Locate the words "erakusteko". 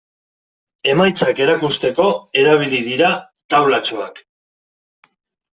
1.45-2.07